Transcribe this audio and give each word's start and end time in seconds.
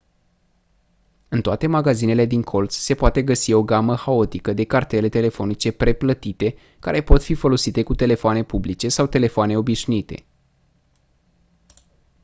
în 1.29 1.41
toate 1.41 1.67
magazinele 1.67 2.25
din 2.25 2.41
colț 2.41 2.75
se 2.75 2.95
poate 2.95 3.23
găsi 3.23 3.53
o 3.53 3.63
gamă 3.63 3.95
haotică 3.95 4.53
de 4.53 4.63
cartele 4.63 5.09
telefonice 5.09 5.71
preplătite 5.71 6.55
care 6.79 7.01
pot 7.03 7.23
fi 7.23 7.33
folosite 7.33 7.83
cu 7.83 7.95
telefoanele 7.95 8.43
publice 8.45 8.89
sau 8.89 9.07
telefoanele 9.07 9.57
obișnuite 9.57 10.25